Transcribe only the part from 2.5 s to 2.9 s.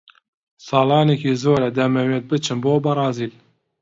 بۆ